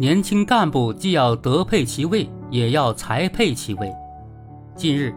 [0.00, 3.92] 年轻干部既要德配其位，也要才配其位。
[4.76, 5.12] 近日，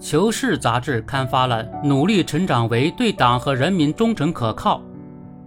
[0.00, 4.80] 求是》杂志刊发了“努力成长为对党和人民忠诚可靠、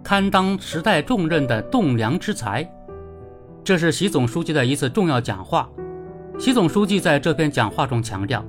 [0.02, 2.70] 堪当时代重任的栋梁之才”。
[3.64, 5.66] 这是习总书记的一次重要讲话。
[6.38, 8.44] 习总书记在这篇讲话中强调，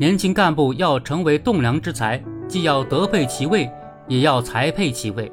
[0.00, 2.18] 年轻干部要成为栋梁之才，
[2.48, 3.70] 既要德配其位，
[4.08, 5.30] 也要才配其位。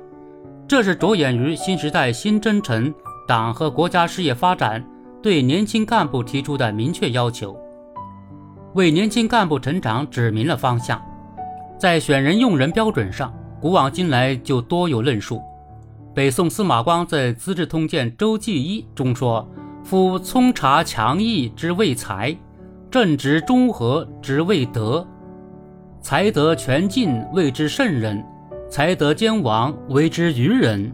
[0.68, 2.94] 这是着眼于新时代新征程。
[3.28, 4.84] 党和国家事业发展
[5.22, 7.58] 对年轻干部提出的明确要求，
[8.74, 11.02] 为年轻干部成长指明了方向。
[11.80, 15.42] 在选人用人标准上，古往今来就多有论述。
[16.14, 19.50] 北宋司马光在《资治通鉴周记一》中说
[19.84, 22.36] ：“夫聪察强毅之谓才，
[22.92, 25.06] 正直中和之谓德。
[26.02, 28.24] 才德全尽谓之圣人，
[28.70, 30.94] 才德兼亡谓之愚人。”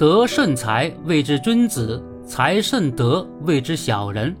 [0.00, 4.34] 德胜才谓之君子，才胜德谓之小人。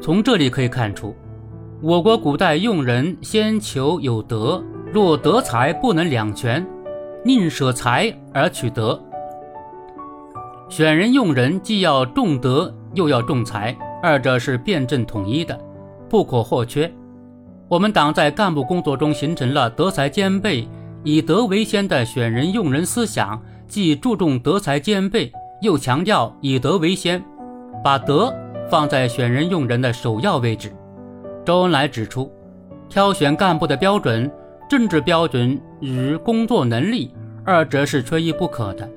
[0.00, 1.12] 从这里可以看出，
[1.82, 4.62] 我国古代用人先求有德，
[4.92, 6.64] 若德才不能两全，
[7.24, 9.02] 宁舍才而取德。
[10.68, 15.58] 选人用人既要重德又要重才，二者是辩证统一的，
[16.08, 16.88] 不可或缺。
[17.66, 20.68] 我们党在干部工作中形成了德才兼备、
[21.02, 23.42] 以德为先的选人用人思想。
[23.68, 27.22] 既注重德才兼备，又强调以德为先，
[27.82, 28.34] 把德
[28.70, 30.72] 放在选人用人的首要位置。
[31.44, 32.30] 周恩来指出，
[32.88, 34.30] 挑选干部的标准，
[34.68, 37.12] 政治标准与工作能力
[37.44, 38.88] 二者是缺一不可的，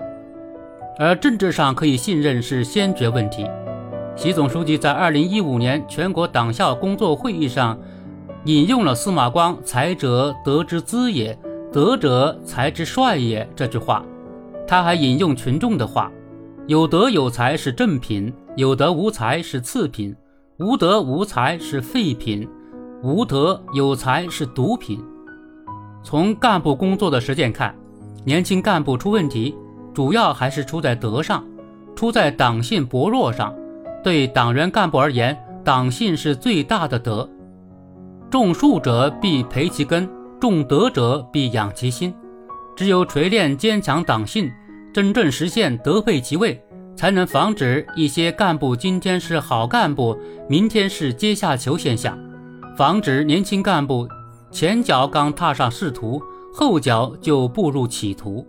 [0.97, 3.45] 而政治上可以信任是先决问题。
[4.15, 7.79] 习总书记在二零一五年全国党校工作会议上
[8.45, 11.33] 引用了司马光“才者，德之资也；
[11.71, 14.03] 德者，才之帅也”这句话。
[14.69, 16.11] 他还引用群众的话
[16.67, 20.15] ：“有德有才是正品，有德无才是次品，
[20.59, 22.47] 无德无才是废品，
[23.01, 25.03] 无德有才是毒品。”
[26.05, 27.73] 从干部工作的实践看，
[28.23, 29.55] 年轻干部出问题，
[29.91, 31.43] 主要还是出在德上，
[31.95, 33.51] 出在党性薄弱上。
[34.03, 37.27] 对党员干部而言，党性是最大的德。
[38.29, 40.07] 种树者必培其根，
[40.39, 42.13] 种德者必养其心。
[42.79, 44.49] 只有锤炼坚强党性，
[44.93, 46.63] 真正实现德配其位，
[46.95, 50.17] 才能防止一些干部今天是好干部，
[50.47, 52.17] 明天是阶下囚现象，
[52.77, 54.07] 防止年轻干部
[54.49, 56.21] 前脚刚踏上仕途，
[56.53, 58.47] 后脚就步入歧途。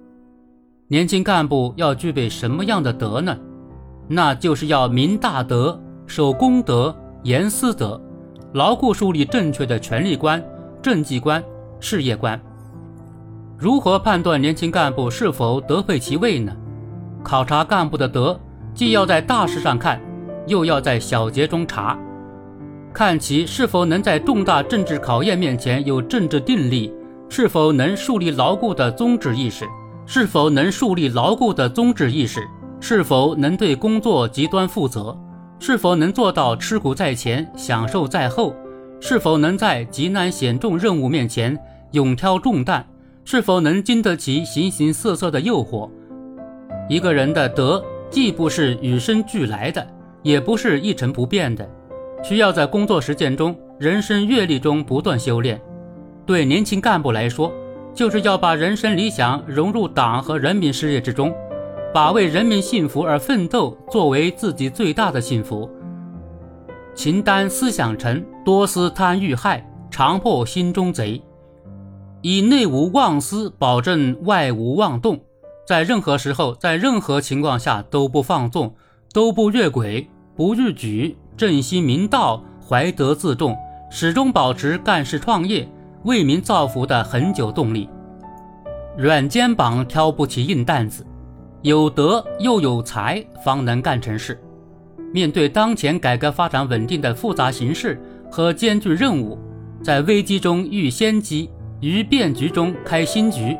[0.86, 3.36] 年轻干部要具备什么样的德呢？
[4.06, 5.76] 那就是要明大德、
[6.06, 8.00] 守公德、严私德，
[8.52, 10.40] 牢固树立正确的权力观、
[10.80, 11.42] 政绩观、
[11.80, 12.40] 事业观。
[13.60, 16.50] 如何判断年轻干部是否德配其位呢？
[17.22, 18.40] 考察干部的德，
[18.72, 20.00] 既要在大事上看，
[20.46, 21.98] 又要在小节中查，
[22.90, 26.90] 看其是否能在重大政治考验面前有政治定力，
[27.28, 29.66] 是否能树立牢固的宗旨意识，
[30.06, 32.40] 是否能树立牢固的宗旨意识，
[32.80, 35.14] 是否能对工作极端负责，
[35.58, 38.56] 是否能做到吃苦在前，享受在后，
[39.00, 41.54] 是否能在极难险重任务面前
[41.90, 42.82] 勇挑重担。
[43.24, 45.88] 是否能经得起形形色色的诱惑？
[46.88, 49.86] 一个人的德，既不是与生俱来的，
[50.22, 51.68] 也不是一成不变的，
[52.22, 55.60] 需要在工作实践中、人生阅历中不断修炼。
[56.26, 57.52] 对年轻干部来说，
[57.94, 61.32] 就是要把人生理想融入党和人民事业之中，
[61.94, 65.70] 把为人民幸福而奋斗作为自己最大的幸福。
[66.94, 71.22] 勤担思想沉，多思贪欲害，常破心中贼。
[72.22, 75.18] 以内无妄思，保证外无妄动，
[75.66, 78.74] 在任何时候，在任何情况下都不放纵，
[79.10, 83.56] 都不越轨，不逾矩，正心明道，怀德自重，
[83.90, 85.66] 始终保持干事创业、
[86.04, 87.88] 为民造福的恒久动力。
[88.98, 91.06] 软肩膀挑不起硬担子，
[91.62, 94.38] 有德又有才，方能干成事。
[95.10, 97.98] 面对当前改革发展稳定的复杂形势
[98.30, 99.38] 和艰巨任务，
[99.82, 101.48] 在危机中遇先机。
[101.80, 103.56] 于变局中开新局，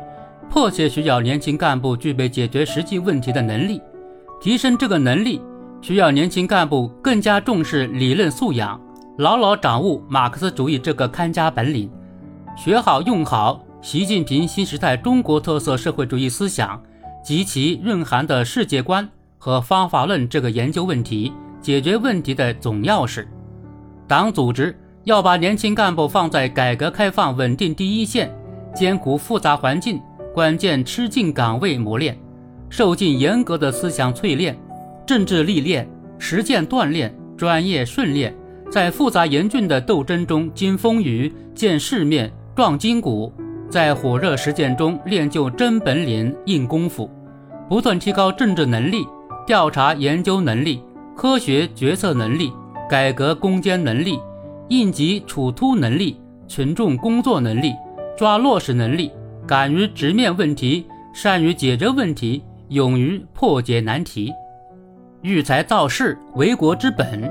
[0.49, 3.81] 迫切需要年轻干部具备解决实际问题的能力。
[4.39, 5.41] 提升这个能力，
[5.81, 8.79] 需要年轻干部更加重视理论素养，
[9.17, 11.89] 牢牢掌握马克思主义这个看家本领，
[12.55, 16.79] 学好用好习近平新时代中国特色社会主义思想
[17.23, 19.07] 及其蕴含的世界观
[19.39, 23.25] 和方法论这个研究问题、解决问题的总钥匙。
[24.07, 24.77] 党组织。
[25.03, 28.31] 要把年轻干部放在改革开放稳定第一线，
[28.75, 29.99] 艰苦复杂环境、
[30.33, 32.15] 关键吃劲岗位磨练，
[32.69, 34.55] 受尽严格的思想淬炼、
[35.07, 35.89] 政治历练、
[36.19, 38.31] 实践锻炼，专业训练，
[38.71, 43.33] 在复杂严峻的斗争中经风雨、见世面、壮筋骨，
[43.71, 47.09] 在火热实践中练就真本领、硬功夫，
[47.67, 49.03] 不断提高政治能力、
[49.47, 50.83] 调查研究能力、
[51.17, 52.53] 科学决策能力、
[52.87, 54.19] 改革攻坚能力、
[54.71, 57.75] 应急处突能力、群众工作能力、
[58.17, 59.11] 抓落实能力，
[59.45, 62.41] 敢于直面问题，善于解决问题。
[62.69, 64.31] 勇于破解难题，
[65.23, 67.29] 育才造势为国之本，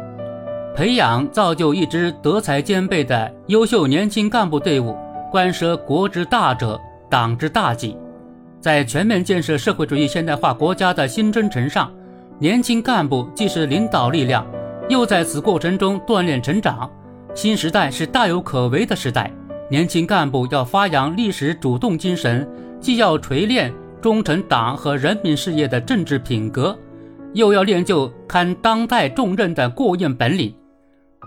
[0.76, 4.94] 培养造就一支德才兼备的优秀年轻干部队伍，
[5.30, 6.78] 关涉国之大者，
[7.08, 7.96] 党之大计。
[8.60, 11.90] 在全面建设社会主义现代化国家的新征程上，
[12.38, 14.46] 年轻干部既是领导力量，
[14.90, 16.90] 又在此过程中锻炼成长。
[17.34, 19.32] 新时代是大有可为的时代，
[19.70, 22.48] 年轻干部要发扬历史主动精神，
[22.80, 23.72] 既要锤炼。
[24.02, 26.74] 忠诚党和人民事业的政治品格，
[27.34, 30.54] 又要练就堪当代重任的过硬本领，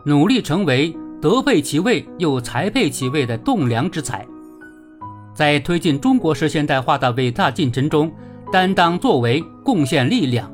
[0.08, 0.92] 努力成为
[1.22, 4.26] 德配其位又才配其位的栋梁之才，
[5.36, 8.12] 在推进中国式现代化的伟大进程中
[8.52, 10.52] 担当作为、贡献力量。